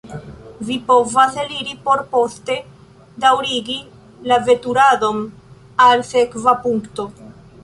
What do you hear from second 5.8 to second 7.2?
al sekva punkto.